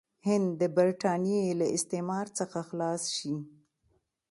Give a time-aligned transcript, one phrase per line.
[0.27, 3.33] هند د برټانیې له استعمار څخه خلاص شي.